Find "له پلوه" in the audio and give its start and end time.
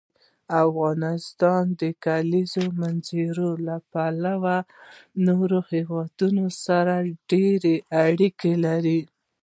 3.67-4.35